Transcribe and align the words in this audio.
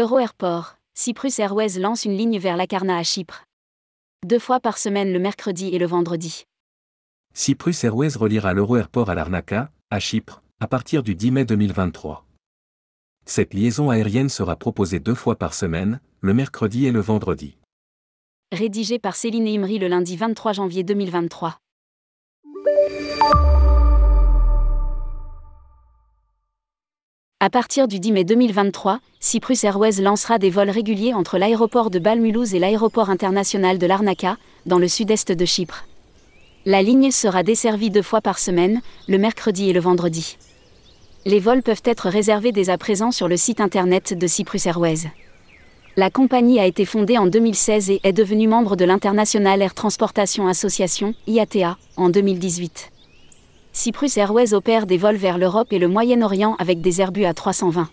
Euro 0.00 0.18
Airport, 0.18 0.78
Cyprus 0.94 1.38
Airways 1.40 1.78
lance 1.78 2.06
une 2.06 2.16
ligne 2.16 2.38
vers 2.38 2.56
Lacarna 2.56 2.96
à 2.96 3.02
Chypre. 3.02 3.44
Deux 4.24 4.38
fois 4.38 4.58
par 4.58 4.78
semaine 4.78 5.12
le 5.12 5.18
mercredi 5.18 5.68
et 5.74 5.78
le 5.78 5.84
vendredi. 5.84 6.44
Cyprus 7.34 7.84
Airways 7.84 8.16
reliera 8.16 8.54
l'Euro 8.54 8.78
Airport 8.78 9.10
à 9.10 9.14
Larnaca, 9.14 9.70
à 9.90 10.00
Chypre, 10.00 10.42
à 10.58 10.66
partir 10.66 11.02
du 11.02 11.14
10 11.14 11.32
mai 11.32 11.44
2023. 11.44 12.24
Cette 13.26 13.52
liaison 13.52 13.90
aérienne 13.90 14.30
sera 14.30 14.56
proposée 14.56 15.00
deux 15.00 15.14
fois 15.14 15.36
par 15.36 15.52
semaine, 15.52 16.00
le 16.22 16.32
mercredi 16.32 16.86
et 16.86 16.92
le 16.92 17.00
vendredi. 17.00 17.58
Rédigé 18.52 18.98
par 18.98 19.16
Céline 19.16 19.48
Imri 19.48 19.78
le 19.78 19.88
lundi 19.88 20.16
23 20.16 20.54
janvier 20.54 20.82
2023. 20.82 21.58
À 27.42 27.48
partir 27.48 27.88
du 27.88 28.00
10 28.00 28.12
mai 28.12 28.24
2023, 28.24 29.00
Cyprus 29.18 29.64
Airways 29.64 30.02
lancera 30.02 30.38
des 30.38 30.50
vols 30.50 30.68
réguliers 30.68 31.14
entre 31.14 31.38
l'aéroport 31.38 31.88
de 31.88 31.98
Balmulhouse 31.98 32.52
et 32.52 32.58
l'aéroport 32.58 33.08
international 33.08 33.78
de 33.78 33.86
Larnaca, 33.86 34.36
dans 34.66 34.78
le 34.78 34.88
sud-est 34.88 35.32
de 35.32 35.44
Chypre. 35.46 35.86
La 36.66 36.82
ligne 36.82 37.10
sera 37.10 37.42
desservie 37.42 37.88
deux 37.88 38.02
fois 38.02 38.20
par 38.20 38.38
semaine, 38.38 38.82
le 39.08 39.16
mercredi 39.16 39.70
et 39.70 39.72
le 39.72 39.80
vendredi. 39.80 40.36
Les 41.24 41.40
vols 41.40 41.62
peuvent 41.62 41.80
être 41.86 42.10
réservés 42.10 42.52
dès 42.52 42.68
à 42.68 42.76
présent 42.76 43.10
sur 43.10 43.26
le 43.26 43.38
site 43.38 43.62
internet 43.62 44.12
de 44.12 44.26
Cyprus 44.26 44.66
Airways. 44.66 45.10
La 45.96 46.10
compagnie 46.10 46.60
a 46.60 46.66
été 46.66 46.84
fondée 46.84 47.16
en 47.16 47.26
2016 47.26 47.88
et 47.88 48.00
est 48.02 48.12
devenue 48.12 48.48
membre 48.48 48.76
de 48.76 48.84
l'International 48.84 49.62
Air 49.62 49.72
Transportation 49.72 50.46
Association, 50.46 51.14
IATA, 51.26 51.78
en 51.96 52.10
2018. 52.10 52.90
Cyprus 53.82 54.18
Airways 54.18 54.52
opère 54.52 54.84
des 54.84 54.98
vols 54.98 55.16
vers 55.16 55.38
l'Europe 55.38 55.72
et 55.72 55.78
le 55.78 55.88
Moyen-Orient 55.88 56.54
avec 56.58 56.82
des 56.82 57.00
Airbus 57.00 57.22
A320. 57.22 57.86